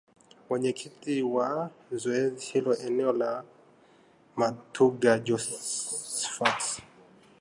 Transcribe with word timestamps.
Mwenyekiti 0.49 1.21
wa 1.23 1.69
zoezi 1.91 2.45
hilo 2.45 2.73
eneo 2.77 3.11
la 3.13 3.43
Matuga 4.35 5.19
Josphat 5.19 6.63